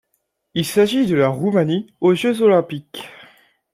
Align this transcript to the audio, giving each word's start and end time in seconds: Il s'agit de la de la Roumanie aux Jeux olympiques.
Il 0.55 0.65
s'agit 0.65 1.05
de 1.05 1.11
la 1.11 1.11
de 1.11 1.15
la 1.17 1.27
Roumanie 1.27 1.93
aux 2.01 2.15
Jeux 2.15 2.41
olympiques. 2.41 3.07